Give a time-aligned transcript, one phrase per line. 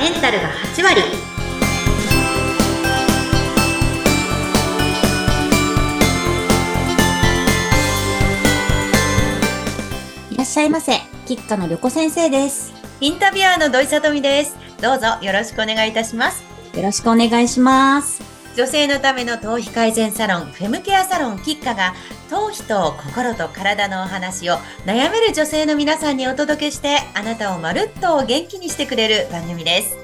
[0.00, 1.02] メンタルが8割
[10.30, 10.94] いらっしゃいませ。
[11.26, 12.72] 吉花の旅子先生です。
[13.02, 16.42] インタビュアーの土井さとみですどうぞよろしくお願いいたします
[16.74, 18.29] よろしくお願いします。
[18.56, 21.94] 女性のための頭皮改善サロンフェムケアサロンキッカが
[22.28, 29.96] 頭皮と心と体のお話を悩める女性の皆さんにお届けしてあなたをまるっと元気にしてくれる番組です。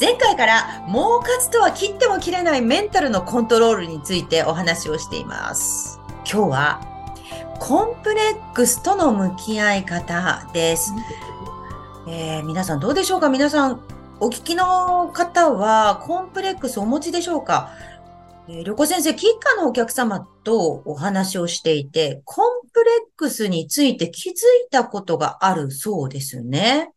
[0.00, 6.00] 前回から儲かつとは切っても切れないメンタルのコントロールについてお話をしています。
[6.30, 6.80] 今日は
[7.60, 10.92] コンプレックスとの向き合い方です、
[12.08, 13.30] えー皆さんどうでしょうか？
[13.30, 13.80] 皆さん
[14.18, 17.72] お聞きの方はコンプレックスお持ちでしょうか？
[18.48, 24.36] えー、旅行先生、キッカのお客様とお話をしていて、コンプレックスについて気づい
[24.70, 26.92] たことがあるそうですね。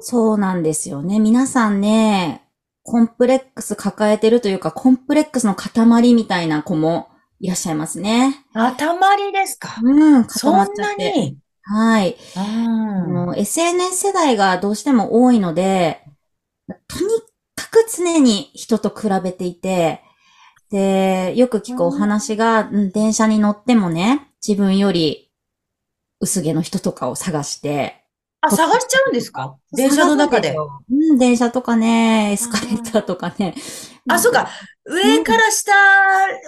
[0.00, 1.20] そうなんですよね。
[1.20, 2.42] 皆さんね、
[2.82, 8.44] コンプレックス抱えてるというか、コンプレックスの塊みたいな子もいらっしゃいますね。
[8.52, 9.76] あ、たまりですか？
[9.80, 11.12] うん、そん固まっちゃって。
[11.12, 12.16] なにはい。
[13.30, 16.02] う SNS 世代がどうしても多いので、
[16.88, 17.10] とに
[17.54, 20.02] かく常に人と比べていて、
[20.70, 25.30] で、よく聞くお話が、うん電車に乗ってもね、自分より
[26.20, 28.04] 薄毛の人とかを探して、
[28.40, 29.56] あ、探しちゃうんですか？
[29.72, 30.54] 電車の中で。
[30.90, 33.54] うん、電車とかね、エスカレーターとかね。
[34.08, 34.48] あ、そうか。
[34.86, 35.72] 上から下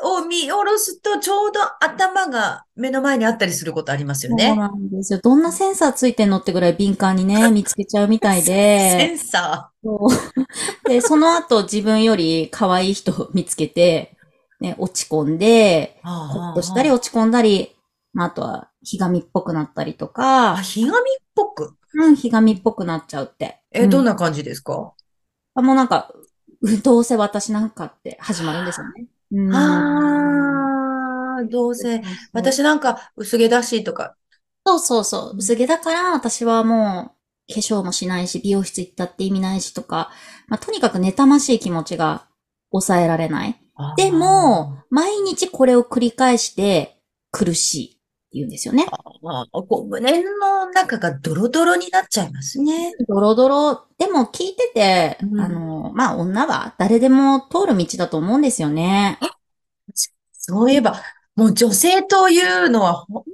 [0.05, 4.57] を見下ろすと、ちょうど頭が目の前にあったりすることありますよそうね。
[4.57, 5.21] なんですよ。
[5.23, 9.13] どんなセンサーついてんのってぐらい敏感にね、見つけちゃうみたいセで。
[9.13, 10.09] ンサそ
[10.87, 14.17] うで、その後自分より可愛い人を見つけて、
[14.61, 16.09] ね、落ち込んで、ー。
[16.09, 17.77] あほっとしたり落ち込んだり、
[18.13, 21.03] まあ、あとは、ひがみっぽくなったりとあ、か、ひがみっ
[21.35, 21.75] ぽく？
[21.95, 23.61] うん、ひがみっぽくなっちゃうって。
[23.73, 24.93] え、うんどんな感じですか？
[25.55, 26.20] あもうなんか、う
[26.83, 29.07] どうせ私なんかって始まるんですよね。
[29.33, 29.55] うん。
[29.55, 34.17] ああ、どうせ、私なんか薄毛だしとか。
[34.67, 35.37] そうそうそう。
[35.39, 37.15] 薄毛だから私はも
[37.49, 40.11] う、化粧もしないし、美容室行ったって意味ないしとか、
[40.49, 42.27] まあ、とにかく妬ましい気持ちが
[42.71, 43.61] 抑えられない。
[43.97, 47.01] でも、毎日これを繰り返して
[47.33, 48.00] 苦しい
[48.33, 48.87] 言うんですよね。
[48.91, 52.93] あー、こう胸の中がドロドロになっちゃいますね。
[53.09, 53.87] ドロドロ。
[53.99, 59.19] でも聞いてて、うんあの、まあ、女は誰でも通る道だと思うんですよね。
[60.33, 61.01] そういえば、
[61.37, 63.25] もう女性というのは、ほん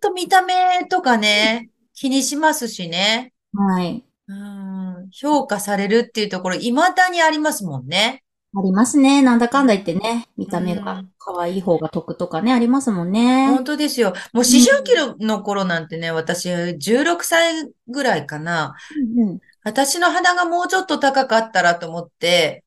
[0.00, 3.32] と見た目とかね、気にしますしね。
[3.54, 4.04] はい。
[4.28, 8.21] うん、評価されるっていうところ、未だにありますもんね。
[8.54, 9.22] ありますね。
[9.22, 10.28] なんだかんだ言ってね。
[10.36, 13.46] 見た目がうん可愛い方が得とかね、ありますもんね。
[13.48, 14.12] 本当ですよ。
[14.32, 18.74] もう思春期の頃なんてね、私16歳ぐらいかな。
[19.16, 22.64] うんうん私の鼻がもうちょっと高かったらと思って、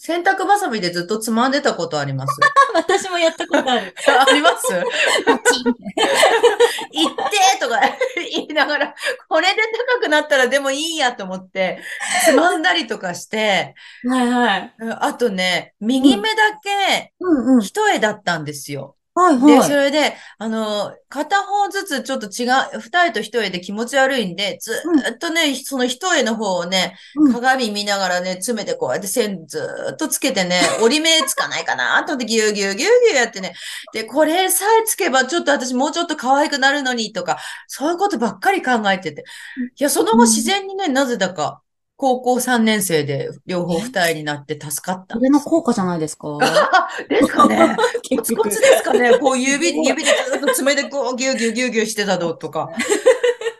[0.00, 2.38] 洗濯バサミでずっとつまんでたことあります。
[2.72, 3.92] 私もやったことある。
[4.08, 4.68] あります？
[4.72, 4.80] 行
[7.10, 7.80] ってとか
[8.30, 8.94] 言いながら、
[9.28, 9.60] これで
[9.96, 11.80] 高くなったらでもいいやと思って、
[12.24, 13.74] つまんだりとかして、
[14.08, 14.72] はいはい。
[15.00, 17.12] あとね、右目だけ。
[17.60, 18.94] 一重だったんですよ。
[19.18, 19.68] はいで、はい。
[19.68, 22.46] それで、あの、片方ずつちょっと違
[22.76, 27.32] う、二重と一重で気持ち悪いんで、ずーっとね、その一重の方をね、うん。
[27.32, 33.54] 鏡見ながらね、詰めてこうやって線ずーっとつけてね、 折り目つかないかなと思ってギューギューギューギューやってね、
[33.92, 39.24] で、これさえつけばちょっと私もうちょっと可愛くなるのにとか、そういうことばっかり考えてて。
[39.78, 41.62] いや、その後自然にね、なぜだか、
[41.98, 45.20] 高校3年生で両方二重になって助かったそ。
[45.20, 46.38] れの効果じゃないですか？
[46.40, 47.76] あ、 ですかね。
[48.16, 49.18] コツコツですかね。
[49.18, 52.70] こう指、 指でずっと爪でこうギューギューギューギューしてたのとか。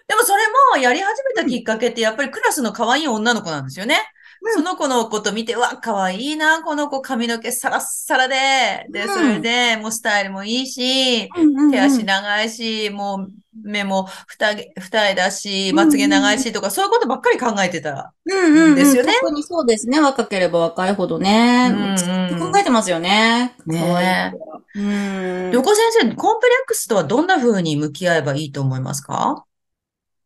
[0.06, 0.42] でもそれ
[0.76, 3.98] もやり始めたきっかけってやっぱりクラスの可愛い女の子なんですよね。
[4.40, 13.28] うんその子のこと見て、うわ、可愛いな、この子髪の毛サラッサラで、で、うんそれでもうスタイルもいいし、うんうんうん手足長いし、もう
[13.62, 18.14] 目も二重二重だし、まつげ長いしとか、そういうことばっかり考えてた。
[18.24, 18.74] うんうんうん。
[18.76, 20.00] ですよね特にそうですね。
[20.00, 21.68] 若ければ若いほどね。
[21.70, 23.56] うんうん考えてますよね。
[23.66, 25.50] ね可愛い子はうん。
[25.50, 29.44] 旅行先生、コンプレックスとはどんな風に向き合えばいいと思いますか？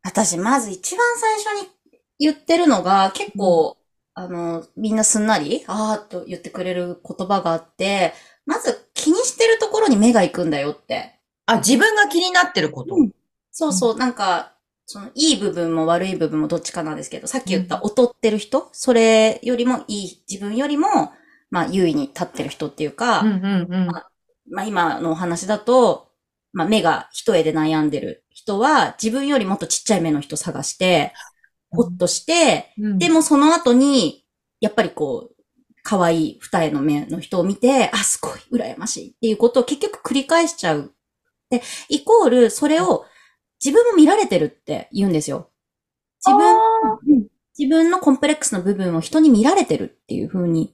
[0.05, 1.69] 私、まず一番最初に
[2.19, 3.77] 言ってるのが、結構、
[4.15, 8.13] あの、みんなすんなり、あーっと言ってくれる言葉があって、
[8.45, 11.19] まず気にしてるところに目が行くんだよって。
[11.47, 12.95] あ、自分が気になってること。
[12.95, 13.11] うん
[13.55, 14.57] そうそう、なんか、
[14.87, 21.13] その、いい部分も悪い部分もどっちかなんですけど、さっき言った劣ってる人、それよりもいい、自分よりも、
[21.51, 23.87] まあ、優位に立ってる人っていうか、うんうんうん。
[24.51, 26.11] まあ今のお話だと、
[26.53, 31.13] まあ目が一重で悩んでる人は自分よりもっとちっちゃい目の人探して、
[31.73, 34.25] ほっとして、うんでもその後に、
[34.61, 35.43] やっぱりこう、
[35.83, 40.93] 可愛い二重の目の人を見て、あ、すごい、羨ましいっていうことを結局繰り返しちゃう。
[41.51, 43.05] で、イコール、それを
[43.65, 45.51] 自分も見られてるって言うんですよ。
[46.25, 46.57] 自分、
[47.17, 47.27] うん
[47.59, 50.73] 自分のコンプレックスの部分を人に見られてるっていう風に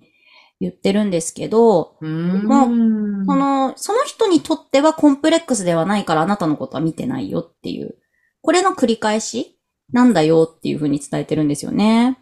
[0.60, 3.26] 言ってるんですけど、うーん。
[3.26, 7.96] その、その人にとってはコンプレックスではないからあなたのことは見てないよっていう、
[8.42, 9.57] これの繰り返し
[9.92, 12.18] なんだよっていう風に伝えてるんですよね。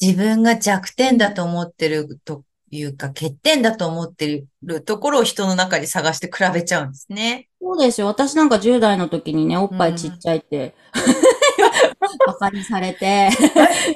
[0.00, 7.48] 自分が弱点だと思ってるというか、欠点だと思ってるところを人の中に探して比べちゃうんですね。
[7.60, 8.06] そうですよ。
[8.06, 10.74] 私なんか10代の時にね、おっぱいちっちゃいって、
[12.26, 13.28] バカにされて。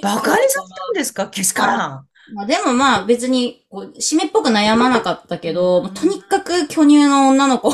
[0.02, 1.26] バカにされたんですか？
[1.28, 2.06] けしからん。
[2.34, 7.70] まあでもまあ別に、こう、締めっぽく悩まなかったけど、もうとにかく巨乳の女の子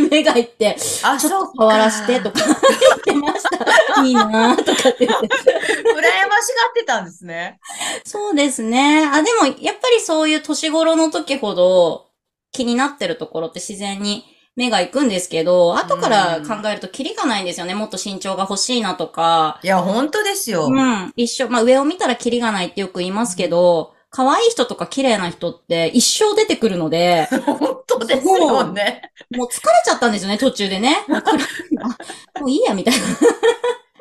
[0.00, 4.02] に目がいって、あ、ちょそうっと触らしてとか言ってました。
[4.04, 5.26] いいなとかって言って。
[5.26, 7.58] 羨ましがってたんですね。
[8.04, 9.08] そうですね。
[9.12, 12.06] あ、でもやっぱりそういう年頃の時ほど
[12.52, 14.24] 気になってるところって自然に
[14.56, 17.74] 目が行くんですけど、後から考えるとキリがないんですよね。
[17.74, 19.60] もっと身長が欲しいなとか。
[19.62, 20.68] いや、本当ですよ。
[20.70, 21.12] うん。
[21.16, 29.12] 一生、まあ上を見たらキリがないってよく言いますけど、可愛い人とか綺麗な人って一生出てくるので、本当ですよね。
[29.34, 31.04] もう疲れちゃったんですよね、途中でね。
[31.10, 33.00] あもういいや、みたいな。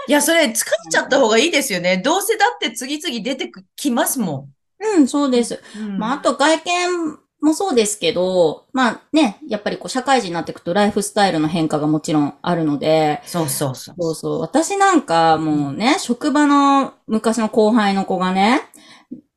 [0.07, 0.53] いや、それ疲れ
[0.89, 1.97] ちゃった方がいいですよね。
[1.97, 4.47] どうせだって次々出てきますも
[4.79, 5.61] うん、そうです。
[5.79, 5.97] ん。
[5.97, 13.95] まあ、あと外見もそうですけど、まあね、やっぱりこう社会人になっていくとライフスタイルの変化がもちろんあるので、そうそうそう。
[13.97, 14.39] そうそう。
[14.41, 18.61] 私なんかもうね、職場の昔の後輩の子がね、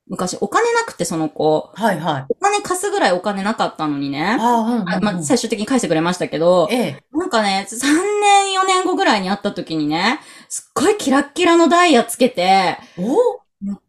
[0.09, 2.27] 昔お金なくてその子、はいはい。
[2.29, 4.37] お金貸すぐらいお金なかったのにね。
[4.41, 7.03] ああ、うんうんまあ、最終的に返してくれましたけど、ええ。
[7.13, 13.41] なんかね、3年4年後ぐらいに会った時にね、すっごいキラッキラのダイヤつけて、お？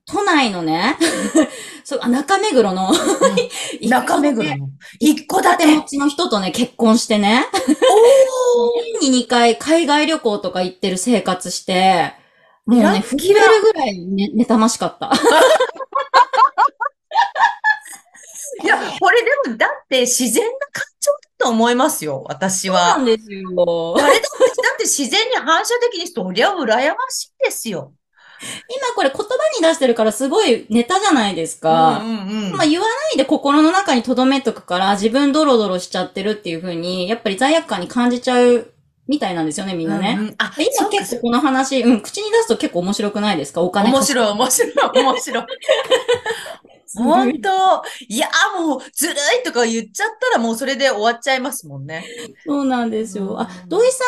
[0.05, 0.97] 都内のね、
[1.85, 2.91] そう、あ中目黒の、
[3.87, 4.69] 中目黒の。
[4.99, 5.65] 一戸建て。
[5.67, 7.45] 持ちの人とね、結婚してね、
[8.57, 12.13] お 年に2回海外旅行とか行ってる生活して、
[12.69, 15.09] もうね、ッキラ震えるぐらいね、妬ましかった。
[18.63, 22.97] いや、これでも、だって自然な感情だと思いますよ、私そうなは。
[22.97, 23.95] んですよ。
[23.97, 27.93] 誰だって、だって自然に反射的にそりゃ羨ましいですよ。
[28.41, 29.25] 今これ言葉
[29.59, 31.97] に出してるからすごいネタじゃないですか。
[31.97, 32.17] うんうん
[32.49, 32.55] うん。
[32.55, 38.71] まあ言わないで心の中に留めとくから自分ドロドロしちゃってるっていう風に、やっぱり罪悪感に感じちゃう
[39.09, 40.15] みたいなんですよね、みんなね。
[40.17, 43.61] うんうんあ、今結構この話、うん、口に出すと結構面白くないですか？
[43.61, 45.45] お金面白い、面白い、面白い。
[46.95, 47.49] 本当？
[48.07, 48.27] いや、
[48.59, 52.05] もう、ずるいとか言っちゃったらもうそれで終わっちゃいますもんね。
[52.45, 53.39] そうなんですよ。
[53.39, 54.03] あう、ん土井さ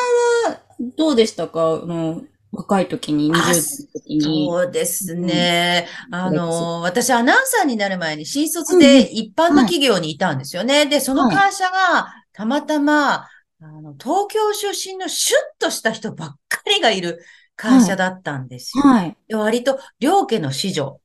[0.49, 0.59] んは
[0.97, 1.81] どうでしたか？
[1.83, 2.21] あの
[2.51, 3.61] 若い時に、20あ代の
[3.93, 4.47] 時に。
[4.49, 5.87] そうですね。
[6.11, 10.85] あうんの、私アナウンサーになる前に新卒で一般の企業にいたんですよね。
[10.85, 13.27] で、その会社がたまたま、
[13.61, 17.19] あの、東京出身のシュッとした人ばっかりがいる
[17.55, 18.83] 会社だったんですよ。
[18.83, 19.17] はい。
[19.29, 21.00] 割と両家の子女。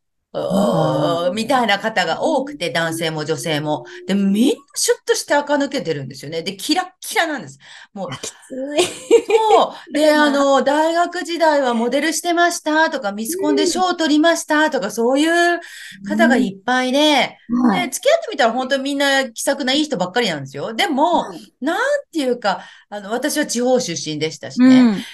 [1.34, 3.84] みたいな方が多くて、男性も女性も。
[4.06, 6.42] で、みんなシュッとして垢抜けてるんですよね。
[6.42, 7.58] で、キラッキラなんです。
[7.94, 8.32] もう、きつ
[8.78, 8.84] い。
[9.26, 9.92] そう。
[9.92, 15.60] で、 あの、大学時代はモデルしてましたとか、ミスコンで賞を取りましたとか、そういう
[16.08, 17.86] 方がいっぱいで、はい。
[17.86, 20.74] で、付き合ってみたら本当にみんな気さくないい人ばっかりなんですよ。
[20.74, 21.24] でも、
[21.60, 21.78] なん
[22.12, 24.80] ていうか、あの、私は地方出身でしたしね。
[24.80, 25.04] うん。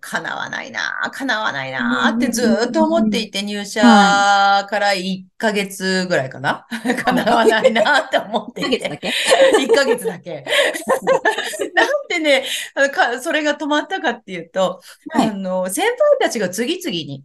[0.00, 6.66] 叶わないな、叶わないなうんってずーっと思っていて、入社から1ヶ月ぐらいかな？
[7.04, 8.68] 叶わないなって思って1ヶ。
[8.70, 9.12] 月だけ
[9.58, 10.44] ？1ヶ月だけ。
[11.74, 12.44] なんでね、
[12.92, 14.80] かそれが止まったかっていうと、
[15.10, 15.28] はい。
[15.28, 17.24] あの、先輩たちが次々に、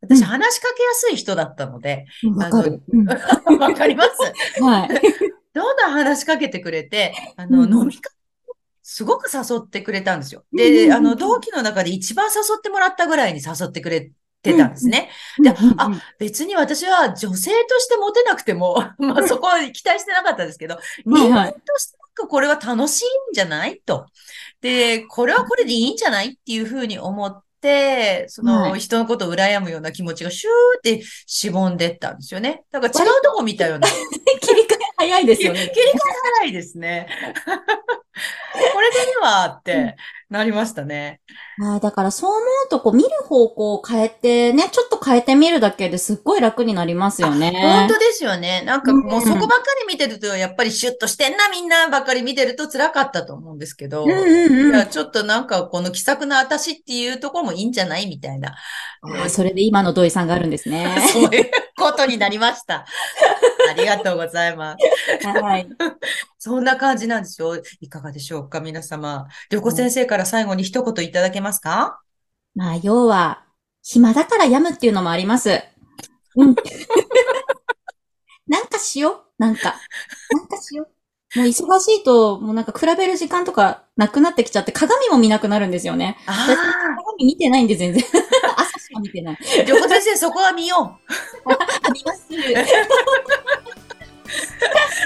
[0.00, 2.58] 私話しかけやすい人だったので、わか
[3.58, 4.62] わかります？
[4.62, 4.88] はい。
[5.54, 7.72] どんどん話しかけてくれて、あの、うん。
[7.72, 8.12] 飲み会、
[8.82, 10.44] すごく誘ってくれたんですよ。
[10.52, 15.10] うんで、あの、同期の中で一番誘ってもらったぐらいに誘ってくれてたんですね。
[15.42, 24.06] で、あ、別に私は女性としてモテなくても、 まあそこは期待してなかったですけど、人間としてなんかこれは楽しいんじゃないと。
[24.60, 32.62] で、これはこれでいいんじゃないっていうふうに思って、そのはい人のことを羨むような気持ちがシューってしぼんでったんですよね。
[32.70, 33.88] だから違うとこ見たような。
[34.40, 35.70] 切り替え早いですよね。
[35.74, 35.98] 切り替え
[36.40, 37.08] 早いですね。
[38.72, 39.96] これでいいわって
[40.30, 41.20] なりましたね。
[41.62, 47.52] ああ、だからそう思うと、こう見る方向を変えてね、ちょっと変えてみるだけですっごい楽になりますよね。
[47.60, 48.62] 本当ですよね。
[48.66, 58.54] なんかもうそこばっかり見てると、やっぱりシュッとしてんな、みんなばっかり見てると辛かったと思うんですけど、うんうんちょっとなんかこの気さくな私っていうところもいいんじゃないみたいな。
[59.28, 60.96] それで今の土井さんがあるんですね。
[61.12, 62.84] そういうことになりました。
[63.68, 65.26] ありがとうございます。
[65.26, 65.68] はい。
[66.38, 67.60] そんな感じなんですよ。
[67.80, 69.26] いかがでしょうか、皆様。
[69.50, 72.00] 旅子先生から最後に一言いただけますか？
[72.54, 73.44] まあ、要は、
[73.82, 75.62] 暇だから病むっていうのもあります。
[76.36, 76.54] うん。
[78.48, 79.22] なんかしよう。
[79.38, 79.76] なんか。
[80.30, 81.38] なんかしよう。
[81.38, 86.16] もう忙しいと、もうなんか比べる時間とかなくなってきちゃって、鏡も見なくなるんですよね。
[86.26, 86.46] あ
[86.96, 88.02] 鏡見てないんで全然。
[88.56, 89.38] 朝しか見てない。
[89.38, 90.98] あ、旅子先生、そこは見よ
[91.46, 91.52] う。
[91.52, 92.28] あります。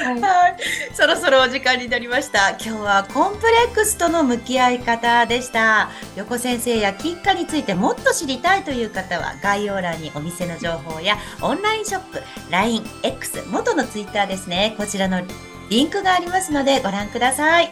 [0.04, 0.56] はい、
[0.94, 2.50] そろそろお時間になりました。
[2.50, 5.90] 今日はコンプレックスとの向き合い方でした。
[6.16, 14.74] 横先生や喫下についてもっと知りたいという方は概要欄にお店の情報やオンラインショップ、LINE、X、元の Twitter ですね。
[14.76, 15.22] こちらの
[15.70, 17.70] リンクがありますのでご覧ください。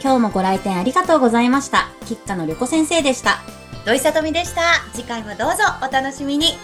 [0.00, 1.88] 今日もご来店ありがとうございました。
[2.00, 3.38] 吉花の旅子先生でした。
[3.84, 4.62] 土井さとみでした。
[4.92, 6.58] 次回もどうぞお楽しみに。